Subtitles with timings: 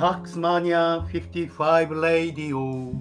[0.00, 2.94] タックスマニア55レディオ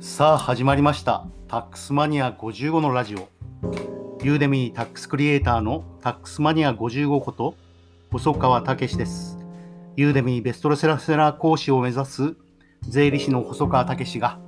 [0.00, 1.26] さあ始まりました。
[1.48, 3.28] タックスマニア55のラジオ。
[4.22, 7.56] ユーデミータックスクリエイターのタックスマニア55こと
[8.12, 9.40] 細川武です。
[9.96, 12.36] ユーデミーベストセラー講師を目指す
[12.82, 14.38] 税理士の細川武が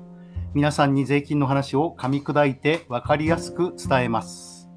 [0.54, 4.68] 皆さんに税金の話を噛み砕いて分かりやすく伝えます。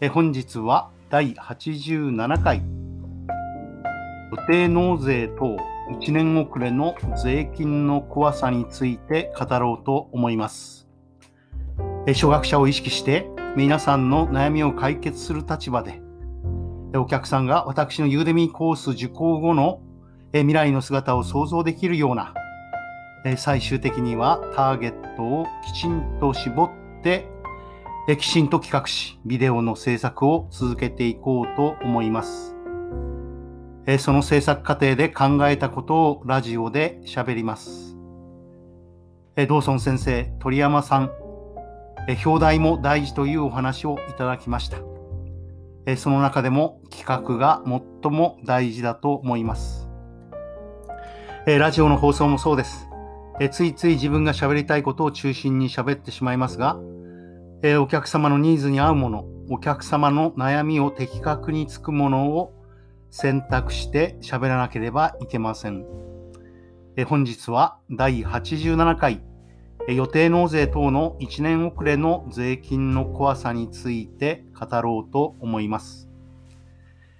[0.00, 2.79] え本日は第87回。
[4.30, 5.56] 予定納税等
[5.90, 10.88] 1年遅れの税金の怖さについて語ろうと思います。
[12.06, 16.00] 初学者を意識して皆さんの悩みを解決する立場で
[16.94, 19.80] お客さんが私のユーデミーコース受講後の
[20.32, 22.34] 未来の姿を想像できるような
[23.36, 26.70] 最終的にはターゲットをきちんと絞っ
[27.02, 27.26] て
[28.18, 32.59] きちんと企画しビデオの制作を続けていこうと思います。
[33.98, 37.96] その制作過程で考えたことをラジオで喋ります。
[39.36, 41.10] ドーソン先生、鳥山さん、
[42.24, 44.78] 表題も大事というお話をいただきました。
[45.96, 49.88] その中でも企画が最も大事だと思います。
[51.46, 52.88] ラジオの放送もそうです。
[53.50, 56.78] ついつい自分が喋りたいことを中心に喋ってしまいますが、
[57.80, 62.52] お客様のニーズに合うもの、お客様の悩みを的確につくものを
[63.10, 65.84] 選択して喋らなければいけません。
[66.96, 69.22] え本日は第87回
[69.88, 76.08] 予定納税等の1年遅れの税金の怖さについて語ろうと思います。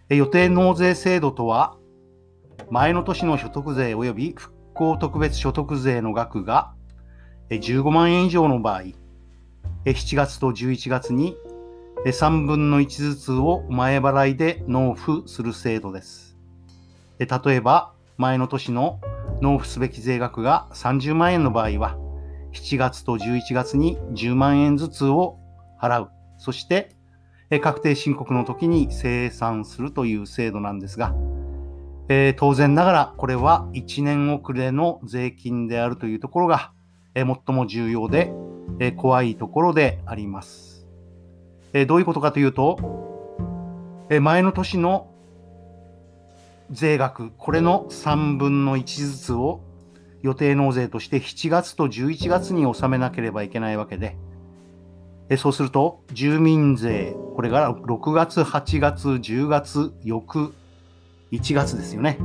[0.09, 1.77] 予定納税制度とは
[2.71, 6.73] 前の年の所得税及び復興特別所得税の額が
[7.49, 8.83] 15万円以上の場合、
[9.85, 11.37] 7月と11月に
[12.07, 16.37] 3分の1ずつを前払いで納付する制度です。
[17.19, 19.01] 例えば、前の年の
[19.43, 21.99] 納付すべき税額が30万円の場合は、
[22.53, 25.39] 7月と11月に10万円ずつを
[25.81, 26.11] 払う。
[26.39, 26.97] そして、
[27.61, 31.15] 確定申告の時に清算するという制度なんですが、
[32.09, 36.73] えー、当然ながらこれは1年遅れの税金であるというところが、
[37.15, 38.33] えー、最も重要で、
[38.79, 40.70] えー、怖いところであります。
[41.73, 42.79] えどういうことかというと、
[44.11, 45.11] え前の年の
[46.71, 49.61] 税額、これの3分の1ずつを
[50.23, 54.17] 予定納税として7月と11月に納めなければいけないわけで、
[55.29, 60.53] えそうすると住民税、これが6月、8月、10月、翌
[61.31, 62.19] 1月ですよね。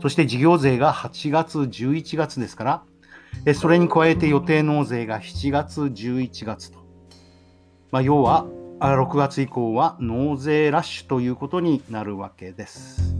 [0.00, 2.82] そして事業税が8月、11月ですから、
[3.44, 6.78] えそれに加えて予定納税が7月、11月と。
[7.90, 8.46] まあ、要は
[8.80, 13.16] 6月以降は納税ラッシュということになるわけです。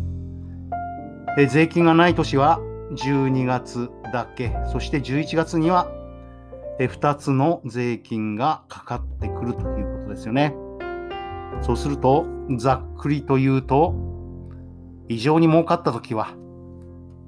[1.39, 2.61] え税金がない年は
[2.93, 5.91] 12月だけ、そして11月には
[6.79, 10.55] え2つの税金がかかってくるということですよね。
[11.63, 12.27] そうすると、
[12.57, 13.95] ざっくりと言うと、
[15.09, 16.35] 異常に儲かった時は、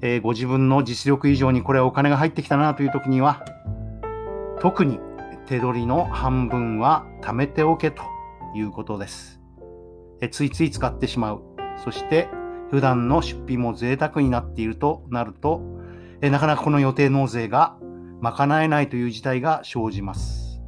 [0.00, 3.44] えー、ご自分の実力以上にこれはお金が入ってきたなという時には、
[4.60, 4.98] 特に
[5.46, 8.02] 手取りの半分は貯めておけと
[8.56, 9.40] いうことです。
[10.20, 11.42] えついつい使ってしまう。
[11.84, 12.28] そして
[12.70, 15.60] 普段の出費も贅沢になっているとなると、
[16.22, 17.76] えなかなかこの予定納税が
[18.20, 20.60] 賄えないという事態が生じます。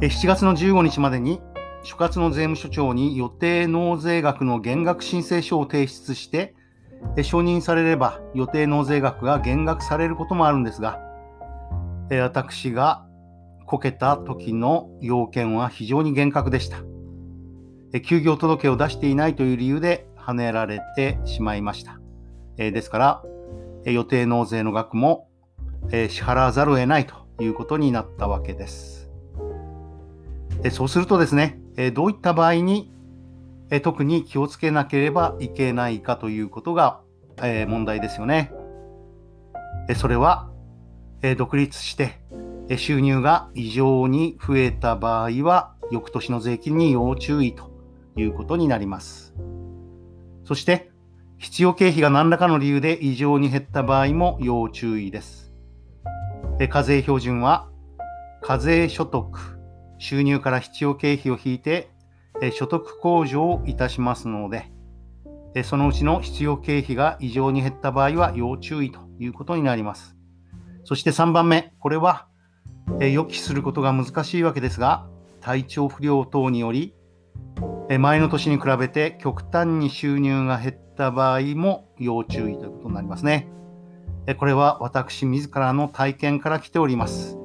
[0.00, 1.40] え7月の15日までに
[1.82, 6.54] 所轄の税務署長に予定納税額の減額申請書を提出して
[7.22, 10.98] 承認されれば予定納税額が減額されることもあるんですが
[12.10, 13.06] 私が
[13.70, 16.78] こけた時の要件は非常に厳格でした。
[18.00, 22.00] 休業届を出していないという理由で跳ねられてしまいました。
[22.56, 23.22] ですか
[23.86, 25.28] ら、予定納税の額も
[25.88, 29.08] 支払わざるを得ないということになったわけです。
[30.72, 31.60] そうするとですね、
[31.94, 32.92] どういった場合に
[33.84, 37.02] 特に気をつけなければいけないかということが
[37.68, 38.52] 問題ですよね。
[39.94, 40.50] それは
[41.38, 42.18] 独立して
[42.76, 47.70] 収入が異常に増えた場合は、翌年の税金に要注意と
[48.16, 49.34] いうことになります。
[50.44, 50.90] そして、
[51.38, 55.54] 必要経費が何らかの理由で異常に減った場合も要注意です。
[56.68, 57.70] 課税標準は、
[58.42, 59.58] 課税所得、
[59.98, 61.90] 収入から必要経費を引いて、
[62.52, 64.70] 所得控除をいたしますので、
[65.64, 70.16] そのうちの必要経費が異常に減った場合は要注意ということになります。
[70.84, 72.28] そして3番目、これは
[72.98, 75.06] え予期することが難しいわけですが、
[75.40, 76.94] 体調不良等により、
[77.98, 83.48] 前の年に比べて極端に収入が減った場合も要注意ということになりますね。
[84.38, 87.36] これは私自らの体験から来ております。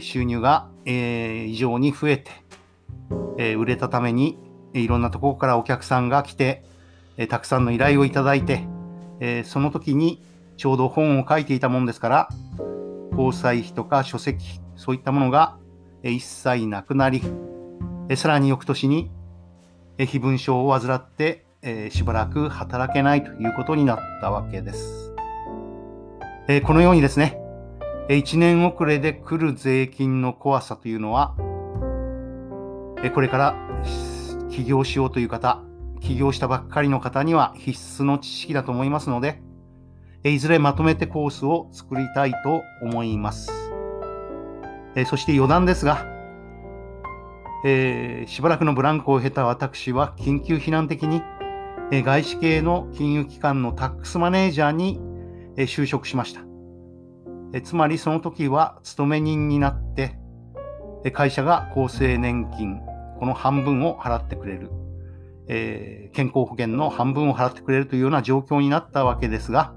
[0.00, 4.38] 収入が異常に増えて、売れたために
[4.74, 6.64] いろんなところからお客さんが来て、
[7.28, 8.66] たくさんの依頼をいただいて、
[9.44, 10.22] その時に
[10.56, 12.28] ちょうど本を書いていたもんですから、
[13.12, 15.56] 交際費とか書籍、そういったものが
[16.02, 17.22] 一切なくなり、
[18.16, 19.10] さらに翌年に
[19.98, 21.44] 非分症を患って、
[21.90, 25.14] しばらく働けないということになったわけです。
[26.66, 27.38] このようにですね、
[28.08, 31.36] 1年遅れで来る税金の怖さというのは、
[33.14, 33.54] これから
[34.50, 35.62] 起業しようという方、
[36.00, 39.40] 起業したばっかりの方には必須の知識だと思いますので、
[40.30, 43.50] いずれまとめてコースを作りたいと思います。
[44.94, 46.06] えそして余談ですが、
[47.64, 51.22] えー、しばらくのブランクを経た私は緊急避難的に、
[51.90, 55.00] え、外資系の金融機関のタックスマネージャーに、
[55.56, 56.42] え、就職しました、
[57.52, 60.18] えつまりその時は勤め人になって、
[61.04, 62.80] え会社が厚生年金
[63.18, 64.70] この半分を払ってくれる、
[65.48, 69.74] え健康保険の半分を払ってくれるというような状況になったわけですが、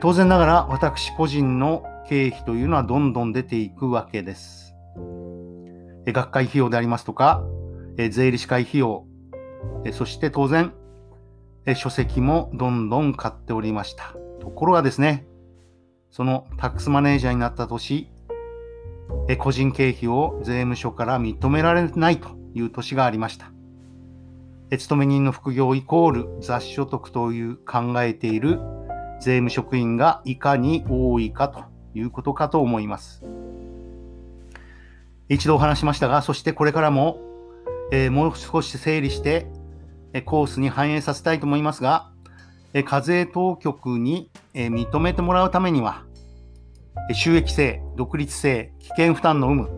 [0.00, 4.74] 当然ながら私個人の経費というのはどんどん出ていくわけです。
[6.06, 7.44] 学会費用でありますとか、
[8.10, 9.04] 税理士会費用、
[9.92, 10.72] そして当然、
[11.74, 14.14] 書籍もどんどん買っておりました。
[14.40, 15.26] ところがですね、
[16.10, 18.08] そのタックスマネージャーになった年、
[19.38, 23.52] 個人経費を税務署から認められないという年がありました。
[24.76, 28.58] 勤め人の副業イコール雑所得という考えている
[29.22, 31.64] 税務職員がいかに多いかと
[31.94, 33.22] いうことかと思います。
[35.28, 37.20] 一度お話しましたが、そしてこれからも、
[37.92, 39.46] えー、もう少し整理して、
[40.12, 42.10] えコースに反映させたいと思いますが、
[42.74, 46.04] え課税当局に、え認めてもらうためには、
[47.14, 49.70] 収益性、独立性、危険負担の有無、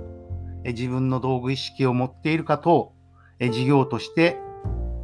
[0.65, 2.95] え自分の道具意識を持っているかと、
[3.39, 4.39] え事業として、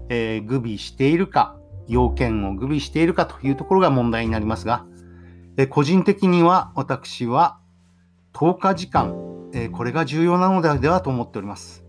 [0.08, 1.59] え具備しているか、
[1.90, 4.86] 要件を具備しているかというところが問題になりますが、
[5.56, 7.58] え個人的には私は
[8.32, 11.84] 10日時間え、これが重要なのではと思っております。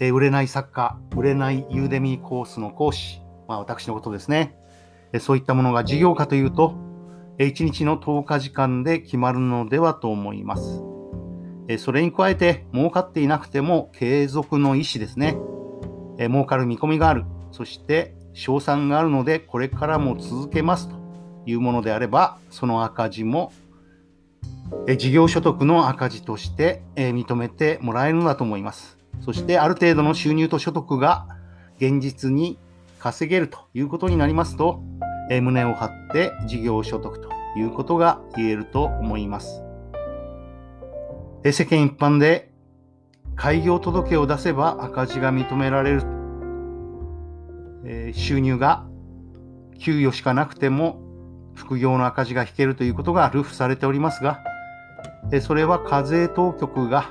[0.00, 4.56] え、売れない作家、売れないユーデミーコースの講師、まあ私のことですね。
[5.12, 6.74] え、そういったものが事業かというと、
[7.38, 10.82] え、1日の10日時間で決まるのではと思います。
[11.68, 15.36] え、それに加えて、儲かっていなくても継続の意思ですね。
[16.18, 17.24] え、儲かる見込みがある。
[17.50, 20.96] そして、賞賛があるので、これからも続けますと
[21.46, 23.50] いうものであれば、その赤字も
[24.98, 28.98] 事業所得の赤字として認めてもらえるのだと思います。
[29.22, 31.26] そしてある程度の収入と所得が
[31.78, 32.58] 現実に
[32.98, 34.82] 稼げるということになりますと、
[35.30, 39.62] え胸を張って事業所得ということが言えると思います。
[41.42, 42.50] え世間一般で
[43.34, 46.25] 開業届を出せば赤字が認められる。
[47.88, 48.84] え収入が
[49.78, 51.00] 給与しかなくても
[51.54, 54.40] 副業の赤字が引けるということがルフされておりますが、
[55.40, 57.10] それは課税当局が、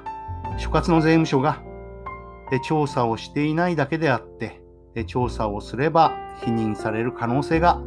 [0.58, 1.62] 所轄の税務署が
[2.66, 4.62] 調査をしていないだけであって、
[5.08, 7.82] 調査をすれば否認される可能性が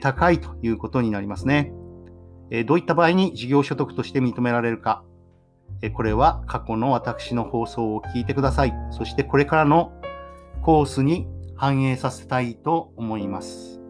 [0.00, 1.72] 高いということになりますね。
[2.66, 5.02] どういった場合に事業所得として認められるか。
[5.94, 8.74] これは過去の私の放送を聞いてください。
[8.90, 9.92] そしてこれからの
[10.62, 11.26] コースに
[11.60, 13.82] 反映させたいと思います。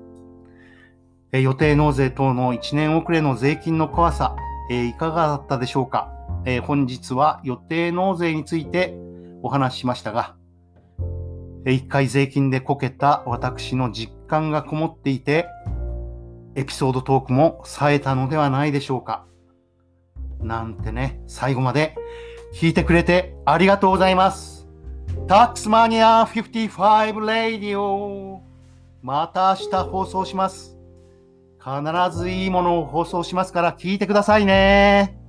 [1.31, 4.35] え予定納税等の1年遅れの税金の怖さ、
[4.73, 6.11] え、いかがだったでしょうか、
[6.45, 8.99] え、本日は予定納税について
[9.45, 10.35] お話ししましたが、
[11.65, 15.47] 一回税金でこけた私の実感がこもっていて、
[16.57, 19.27] エピソードトークも冴えたのではないでしょうか？
[20.41, 21.95] なんてね、最後まで
[22.53, 24.60] 聞いてくれてありがとうございます。
[25.29, 28.43] タックスマニア55レディオ
[29.03, 30.77] また明日放送します。
[31.59, 35.20] 必ずいいものを放送しますから聞いてくださいね。